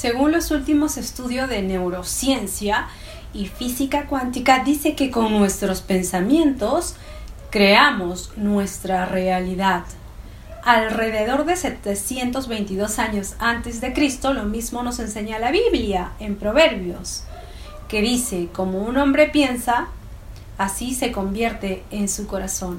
Según 0.00 0.32
los 0.32 0.50
últimos 0.50 0.96
estudios 0.96 1.50
de 1.50 1.60
neurociencia 1.60 2.88
y 3.34 3.48
física 3.48 4.06
cuántica, 4.06 4.64
dice 4.64 4.94
que 4.94 5.10
con 5.10 5.30
nuestros 5.30 5.82
pensamientos 5.82 6.94
creamos 7.50 8.32
nuestra 8.38 9.04
realidad. 9.04 9.82
Alrededor 10.64 11.44
de 11.44 11.54
722 11.54 12.98
años 12.98 13.34
antes 13.40 13.82
de 13.82 13.92
Cristo, 13.92 14.32
lo 14.32 14.44
mismo 14.44 14.82
nos 14.82 15.00
enseña 15.00 15.38
la 15.38 15.50
Biblia 15.50 16.12
en 16.18 16.36
Proverbios, 16.36 17.24
que 17.86 18.00
dice, 18.00 18.48
como 18.54 18.78
un 18.78 18.96
hombre 18.96 19.26
piensa, 19.26 19.88
así 20.56 20.94
se 20.94 21.12
convierte 21.12 21.82
en 21.90 22.08
su 22.08 22.26
corazón. 22.26 22.78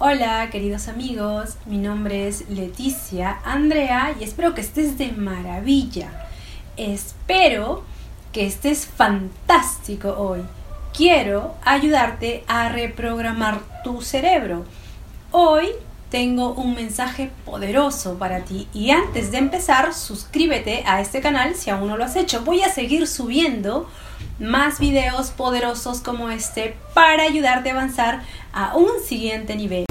Hola 0.00 0.48
queridos 0.52 0.86
amigos, 0.86 1.56
mi 1.66 1.76
nombre 1.76 2.28
es 2.28 2.48
Leticia 2.48 3.40
Andrea 3.44 4.14
y 4.20 4.22
espero 4.22 4.54
que 4.54 4.60
estés 4.60 4.96
de 4.96 5.10
maravilla. 5.10 6.12
Espero 6.76 7.82
que 8.32 8.46
estés 8.46 8.86
fantástico 8.86 10.14
hoy. 10.16 10.42
Quiero 10.96 11.56
ayudarte 11.64 12.44
a 12.46 12.68
reprogramar 12.68 13.58
tu 13.82 14.00
cerebro. 14.00 14.64
Hoy 15.32 15.66
tengo 16.10 16.52
un 16.52 16.76
mensaje 16.76 17.32
poderoso 17.44 18.18
para 18.18 18.44
ti 18.44 18.68
y 18.72 18.92
antes 18.92 19.32
de 19.32 19.38
empezar 19.38 19.92
suscríbete 19.92 20.84
a 20.86 21.00
este 21.00 21.20
canal 21.20 21.56
si 21.56 21.70
aún 21.70 21.88
no 21.88 21.96
lo 21.96 22.04
has 22.04 22.14
hecho. 22.14 22.44
Voy 22.44 22.62
a 22.62 22.68
seguir 22.68 23.08
subiendo 23.08 23.90
más 24.38 24.78
videos 24.78 25.30
poderosos 25.30 26.00
como 26.00 26.30
este 26.30 26.76
para 26.94 27.24
ayudarte 27.24 27.70
a 27.70 27.72
avanzar 27.72 28.22
a 28.52 28.76
un 28.76 29.00
siguiente 29.04 29.56
nivel. 29.56 29.87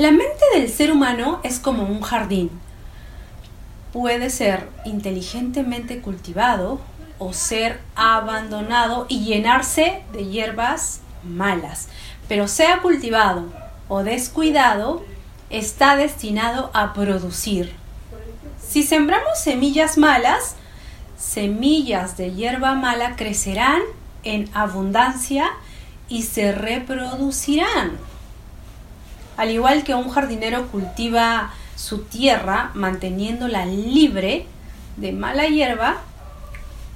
La 0.00 0.12
mente 0.12 0.42
del 0.54 0.70
ser 0.70 0.92
humano 0.92 1.40
es 1.42 1.58
como 1.58 1.82
un 1.82 2.00
jardín. 2.00 2.50
Puede 3.92 4.30
ser 4.30 4.66
inteligentemente 4.86 6.00
cultivado 6.00 6.80
o 7.18 7.34
ser 7.34 7.82
abandonado 7.96 9.04
y 9.10 9.24
llenarse 9.24 10.02
de 10.14 10.24
hierbas 10.24 11.00
malas. 11.22 11.88
Pero 12.28 12.48
sea 12.48 12.80
cultivado 12.80 13.52
o 13.90 14.02
descuidado, 14.02 15.04
está 15.50 15.96
destinado 15.96 16.70
a 16.72 16.94
producir. 16.94 17.74
Si 18.58 18.82
sembramos 18.82 19.38
semillas 19.38 19.98
malas, 19.98 20.56
semillas 21.18 22.16
de 22.16 22.32
hierba 22.32 22.72
mala 22.72 23.16
crecerán 23.16 23.82
en 24.22 24.48
abundancia 24.54 25.50
y 26.08 26.22
se 26.22 26.52
reproducirán. 26.52 28.09
Al 29.36 29.50
igual 29.50 29.84
que 29.84 29.94
un 29.94 30.10
jardinero 30.10 30.68
cultiva 30.68 31.52
su 31.76 32.02
tierra 32.02 32.70
manteniéndola 32.74 33.64
libre 33.66 34.46
de 34.96 35.12
mala 35.12 35.46
hierba, 35.46 35.96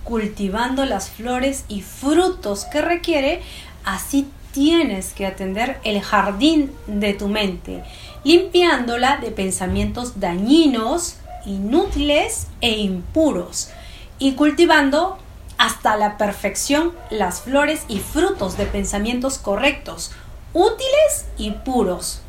cultivando 0.04 0.84
las 0.84 1.08
flores 1.08 1.64
y 1.68 1.80
frutos 1.80 2.66
que 2.66 2.82
requiere, 2.82 3.40
así 3.84 4.28
tienes 4.52 5.12
que 5.12 5.26
atender 5.26 5.80
el 5.84 6.00
jardín 6.00 6.72
de 6.86 7.14
tu 7.14 7.28
mente, 7.28 7.82
limpiándola 8.22 9.16
de 9.16 9.30
pensamientos 9.30 10.20
dañinos, 10.20 11.16
inútiles 11.46 12.46
e 12.60 12.78
impuros, 12.78 13.70
y 14.18 14.34
cultivando 14.34 15.18
hasta 15.58 15.96
la 15.96 16.18
perfección 16.18 16.92
las 17.10 17.40
flores 17.40 17.84
y 17.88 17.98
frutos 17.98 18.56
de 18.56 18.66
pensamientos 18.66 19.38
correctos, 19.38 20.12
útiles 20.52 21.26
y 21.36 21.50
puros. 21.50 22.20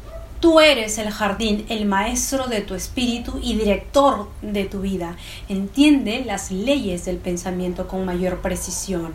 Tú 0.45 0.59
eres 0.59 0.99
el 0.99 1.09
jardín, 1.09 1.65
el 1.69 1.87
maestro 1.87 2.45
de 2.45 2.61
tu 2.61 2.75
espíritu 2.75 3.39
y 3.41 3.57
director 3.57 4.29
de 4.43 4.65
tu 4.65 4.81
vida. 4.81 5.15
Entiende 5.49 6.23
las 6.23 6.51
leyes 6.51 7.03
del 7.05 7.17
pensamiento 7.17 7.87
con 7.87 8.05
mayor 8.05 8.43
precisión. 8.43 9.11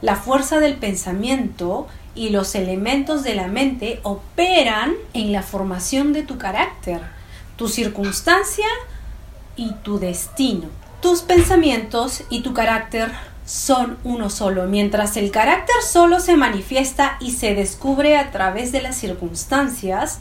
La 0.00 0.14
fuerza 0.14 0.60
del 0.60 0.76
pensamiento 0.76 1.88
y 2.14 2.28
los 2.28 2.54
elementos 2.54 3.24
de 3.24 3.34
la 3.34 3.48
mente 3.48 3.98
operan 4.04 4.94
en 5.12 5.32
la 5.32 5.42
formación 5.42 6.12
de 6.12 6.22
tu 6.22 6.38
carácter, 6.38 7.00
tu 7.56 7.66
circunstancia 7.66 8.68
y 9.56 9.72
tu 9.82 9.98
destino. 9.98 10.68
Tus 11.02 11.22
pensamientos 11.22 12.22
y 12.30 12.42
tu 12.42 12.54
carácter 12.54 13.10
son 13.48 13.96
uno 14.04 14.28
solo, 14.28 14.66
mientras 14.66 15.16
el 15.16 15.30
carácter 15.30 15.76
solo 15.82 16.20
se 16.20 16.36
manifiesta 16.36 17.16
y 17.18 17.30
se 17.30 17.54
descubre 17.54 18.18
a 18.18 18.30
través 18.30 18.72
de 18.72 18.82
las 18.82 18.94
circunstancias, 18.94 20.18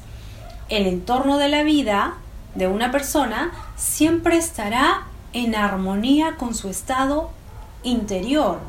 el 0.70 0.88
entorno 0.88 1.38
de 1.38 1.50
la 1.50 1.64
vida 1.64 2.14
de 2.56 2.68
una 2.68 2.90
persona 2.90 3.52
siempre 3.76 4.38
estará 4.38 5.08
en 5.34 5.56
armonía 5.56 6.38
con 6.38 6.56
su 6.56 6.70
estado 6.70 7.30
interior. 7.84 8.60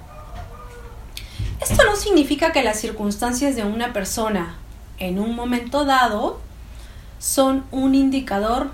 Esto 1.61 1.85
no 1.85 1.95
significa 1.95 2.51
que 2.51 2.65
las 2.65 2.81
circunstancias 2.81 3.55
de 3.55 3.63
una 3.63 3.93
persona 3.93 4.57
en 4.99 5.21
un 5.21 5.37
momento 5.37 5.85
dado 5.85 6.41
son 7.21 7.65
un 7.71 7.95
indicador 7.95 8.73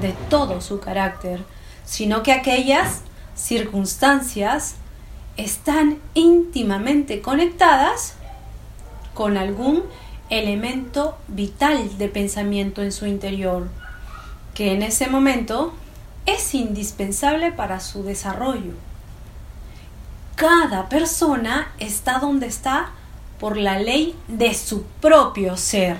de 0.00 0.14
todo 0.30 0.62
su 0.62 0.80
carácter, 0.80 1.44
sino 1.84 2.22
que 2.22 2.32
aquellas 2.32 3.02
circunstancias 3.34 4.76
están 5.36 5.98
íntimamente 6.14 7.20
conectadas 7.20 8.14
con 9.14 9.36
algún 9.36 9.82
elemento 10.30 11.16
vital 11.28 11.98
de 11.98 12.08
pensamiento 12.08 12.82
en 12.82 12.92
su 12.92 13.06
interior, 13.06 13.68
que 14.54 14.72
en 14.72 14.82
ese 14.82 15.08
momento 15.08 15.72
es 16.26 16.54
indispensable 16.54 17.52
para 17.52 17.80
su 17.80 18.02
desarrollo. 18.02 18.72
Cada 20.34 20.88
persona 20.88 21.72
está 21.78 22.18
donde 22.18 22.46
está 22.46 22.90
por 23.38 23.56
la 23.56 23.78
ley 23.78 24.14
de 24.28 24.52
su 24.54 24.82
propio 25.00 25.56
ser. 25.56 25.98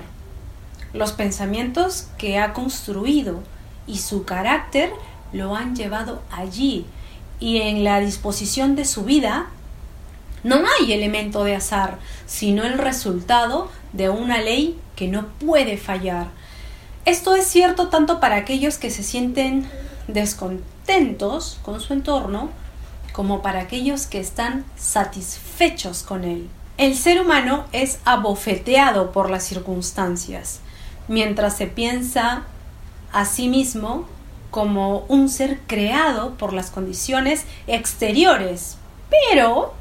Los 0.93 1.11
pensamientos 1.11 2.09
que 2.17 2.39
ha 2.39 2.53
construido 2.53 3.43
y 3.87 3.99
su 3.99 4.25
carácter 4.25 4.91
lo 5.31 5.55
han 5.55 5.75
llevado 5.75 6.21
allí 6.31 6.85
y 7.39 7.57
en 7.57 7.83
la 7.83 7.99
disposición 7.99 8.75
de 8.75 8.85
su 8.85 9.03
vida 9.03 9.47
no 10.43 10.63
hay 10.79 10.93
elemento 10.93 11.43
de 11.43 11.55
azar, 11.55 11.99
sino 12.25 12.63
el 12.63 12.77
resultado 12.77 13.69
de 13.93 14.09
una 14.09 14.37
ley 14.39 14.79
que 14.95 15.07
no 15.07 15.27
puede 15.39 15.77
fallar. 15.77 16.27
Esto 17.05 17.35
es 17.35 17.45
cierto 17.47 17.89
tanto 17.89 18.19
para 18.19 18.35
aquellos 18.35 18.77
que 18.77 18.89
se 18.89 19.03
sienten 19.03 19.67
descontentos 20.07 21.59
con 21.63 21.79
su 21.79 21.93
entorno, 21.93 22.49
como 23.13 23.41
para 23.41 23.61
aquellos 23.61 24.05
que 24.05 24.19
están 24.19 24.65
satisfechos 24.75 26.03
con 26.03 26.23
él. 26.23 26.49
El 26.77 26.95
ser 26.95 27.19
humano 27.19 27.65
es 27.71 27.99
abofeteado 28.05 29.11
por 29.11 29.29
las 29.29 29.43
circunstancias, 29.43 30.59
mientras 31.07 31.57
se 31.57 31.65
piensa 31.65 32.43
a 33.11 33.25
sí 33.25 33.49
mismo 33.49 34.07
como 34.51 34.99
un 35.07 35.29
ser 35.29 35.59
creado 35.67 36.35
por 36.35 36.53
las 36.53 36.71
condiciones 36.71 37.45
exteriores. 37.67 38.77
Pero 39.09 39.73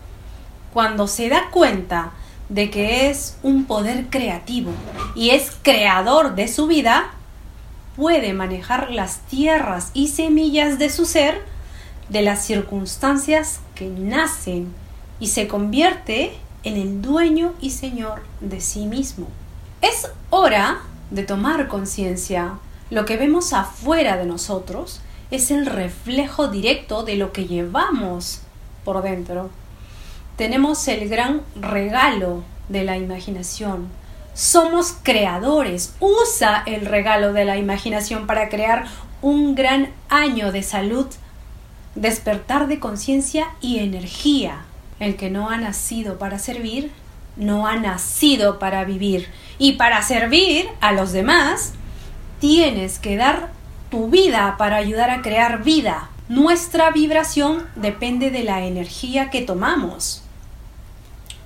cuando 0.73 1.07
se 1.09 1.29
da 1.29 1.51
cuenta 1.51 2.13
de 2.49 2.71
que 2.71 3.11
es 3.11 3.37
un 3.43 3.65
poder 3.65 4.07
creativo 4.09 4.71
y 5.15 5.31
es 5.31 5.53
creador 5.63 6.35
de 6.35 6.49
su 6.49 6.67
vida, 6.67 7.11
puede 7.97 8.35
manejar 8.35 8.91
las 8.91 9.21
tierras 9.21 9.91
y 9.95 10.09
semillas 10.09 10.79
de 10.79 10.91
su 10.91 11.07
ser 11.07 11.43
de 12.09 12.23
las 12.23 12.45
circunstancias 12.45 13.61
que 13.75 13.87
nacen 13.89 14.73
y 15.19 15.29
se 15.29 15.49
convierte 15.49 16.35
en 16.63 16.77
el 16.77 17.03
dueño 17.03 17.55
y 17.61 17.71
señor 17.71 18.23
de 18.41 18.61
sí 18.61 18.87
mismo. 18.87 19.29
Es 19.81 20.11
hora 20.31 20.81
de 21.11 21.23
tomar 21.23 21.69
conciencia. 21.69 22.55
Lo 22.91 23.05
que 23.05 23.17
vemos 23.17 23.53
afuera 23.53 24.17
de 24.17 24.27
nosotros 24.27 25.01
es 25.31 25.51
el 25.51 25.67
reflejo 25.67 26.49
directo 26.49 27.03
de 27.03 27.17
lo 27.17 27.33
que 27.33 27.47
llevamos 27.47 28.43
por 28.85 29.03
dentro 29.03 29.51
tenemos 30.37 30.87
el 30.89 31.09
gran 31.09 31.43
regalo 31.55 32.45
de 32.69 32.85
la 32.85 32.97
imaginación. 32.97 33.89
Somos 34.35 34.95
creadores. 35.03 35.95
Usa 35.99 36.63
el 36.67 36.85
regalo 36.85 37.33
de 37.33 37.47
la 37.47 37.57
imaginación 37.57 38.27
para 38.27 38.51
crear 38.51 38.85
un 39.23 39.55
gran 39.55 39.89
año 40.11 40.53
de 40.53 40.63
salud, 40.63 41.07
despertar 41.95 42.69
de 42.69 42.79
conciencia 42.79 43.49
y 43.63 43.79
energía. 43.79 44.65
El 45.01 45.17
que 45.17 45.31
no 45.31 45.49
ha 45.49 45.57
nacido 45.57 46.19
para 46.19 46.39
servir, 46.39 46.93
no 47.37 47.67
ha 47.67 47.77
nacido 47.77 48.59
para 48.59 48.85
vivir. 48.85 49.29
Y 49.59 49.73
para 49.73 50.03
servir 50.03 50.69
a 50.83 50.93
los 50.93 51.13
demás, 51.13 51.73
tienes 52.41 52.99
que 52.99 53.17
dar 53.17 53.51
tu 53.91 54.09
vida 54.09 54.57
para 54.59 54.77
ayudar 54.77 55.11
a 55.11 55.23
crear 55.23 55.63
vida. 55.63 56.11
Nuestra 56.29 56.91
vibración 56.91 57.67
depende 57.77 58.31
de 58.31 58.43
la 58.43 58.65
energía 58.65 59.31
que 59.31 59.43
tomamos. 59.43 60.23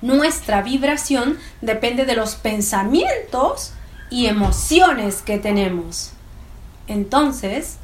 Nuestra 0.01 0.63
vibración 0.63 1.37
depende 1.61 2.05
de 2.05 2.15
los 2.15 2.35
pensamientos 2.35 3.73
y 4.09 4.25
emociones 4.25 5.21
que 5.21 5.37
tenemos. 5.37 6.13
Entonces, 6.87 7.77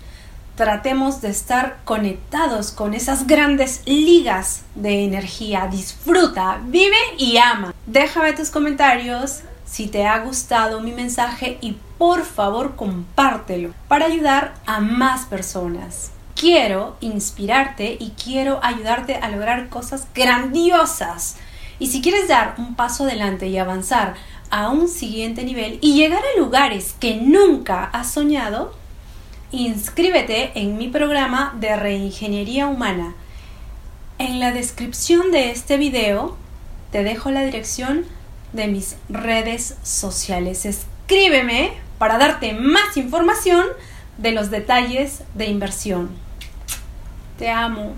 tratemos 0.56 1.21
de 1.21 1.30
estar 1.30 1.77
conectados 1.86 2.71
con 2.71 2.95
esas 2.95 3.27
grandes 3.27 3.83
ligas 3.86 4.63
de 4.74 5.04
energía. 5.04 5.68
Disfruta, 5.71 6.59
vive 6.65 6.98
y 7.18 7.38
ama. 7.38 7.74
Déjame 7.86 8.33
tus 8.33 8.50
comentarios 8.50 9.42
si 9.65 9.88
te 9.88 10.07
ha 10.07 10.18
gustado 10.19 10.81
mi 10.81 10.92
mensaje 10.92 11.59
y 11.62 11.77
por 11.97 12.23
favor 12.23 12.75
compártelo 12.75 13.73
para 13.88 14.05
ayudar 14.05 14.53
a 14.65 14.79
más 14.79 15.25
personas. 15.25 16.11
Quiero 16.35 16.97
inspirarte 17.01 17.97
y 17.99 18.11
quiero 18.11 18.59
ayudarte 18.61 19.15
a 19.15 19.29
lograr 19.29 19.69
cosas 19.69 20.07
grandiosas. 20.13 21.38
Y 21.79 21.88
si 21.88 22.01
quieres 22.01 22.27
dar 22.27 22.55
un 22.57 22.75
paso 22.75 23.03
adelante 23.03 23.47
y 23.47 23.57
avanzar 23.57 24.15
a 24.49 24.69
un 24.69 24.88
siguiente 24.88 25.44
nivel 25.44 25.79
y 25.81 25.95
llegar 25.95 26.21
a 26.21 26.39
lugares 26.39 26.95
que 26.99 27.15
nunca 27.15 27.85
has 27.85 28.11
soñado, 28.11 28.73
inscríbete 29.51 30.51
en 30.55 30.77
mi 30.77 30.88
programa 30.88 31.55
de 31.59 31.75
reingeniería 31.75 32.67
humana. 32.67 33.15
En 34.19 34.39
la 34.39 34.51
descripción 34.51 35.31
de 35.31 35.51
este 35.51 35.77
video 35.77 36.38
te 36.91 37.03
dejo 37.03 37.31
la 37.31 37.44
dirección 37.44 38.05
de 38.53 38.67
mis 38.67 38.95
redes 39.09 39.75
sociales. 39.83 40.65
Escríbeme 40.65 41.87
para 41.97 42.17
darte 42.17 42.53
más 42.53 42.97
información 42.97 43.65
de 44.17 44.31
los 44.31 44.49
detalles 44.49 45.23
de 45.35 45.45
inversión. 45.45 46.09
Te 47.38 47.49
amo. 47.49 47.95